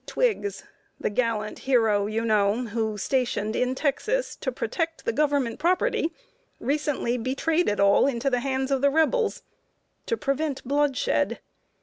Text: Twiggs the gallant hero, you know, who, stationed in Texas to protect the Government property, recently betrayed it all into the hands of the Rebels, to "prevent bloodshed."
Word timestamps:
Twiggs 0.07 0.63
the 0.99 1.11
gallant 1.11 1.59
hero, 1.59 2.07
you 2.07 2.25
know, 2.25 2.65
who, 2.65 2.97
stationed 2.97 3.55
in 3.55 3.75
Texas 3.75 4.35
to 4.37 4.51
protect 4.51 5.05
the 5.05 5.13
Government 5.13 5.59
property, 5.59 6.11
recently 6.59 7.19
betrayed 7.19 7.69
it 7.69 7.79
all 7.79 8.07
into 8.07 8.31
the 8.31 8.39
hands 8.39 8.71
of 8.71 8.81
the 8.81 8.89
Rebels, 8.89 9.43
to 10.07 10.17
"prevent 10.17 10.63
bloodshed." 10.67 11.39